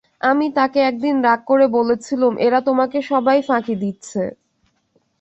আমি 0.21 0.45
তাঁকে 0.55 0.79
একদিন 0.81 1.15
রাগ 1.23 1.39
করে 1.45 1.65
বলেছিলুম, 1.77 2.33
এরা 2.39 2.59
তোমাকে 2.61 2.97
সবাই 3.11 3.39
ফাঁকি 3.41 3.75
দিচ্ছে। 3.75 4.23